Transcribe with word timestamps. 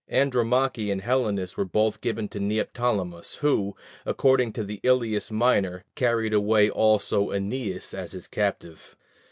Andromache 0.09 0.89
and 0.89 1.03
Helenus 1.03 1.55
were 1.57 1.63
both 1.63 2.01
given 2.01 2.27
to 2.29 2.39
Neoptolemus, 2.39 3.35
who, 3.35 3.75
according 4.03 4.51
to 4.53 4.63
the 4.63 4.79
Ilias 4.81 5.29
Minor, 5.29 5.83
carried 5.93 6.33
away 6.33 6.71
also 6.71 7.27
Æneas 7.27 7.93
as 7.93 8.13
his 8.13 8.27
captive. 8.27 8.95